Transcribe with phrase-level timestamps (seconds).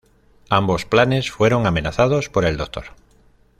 [0.49, 2.85] Ambos planes fueron amenazados por el Doctor.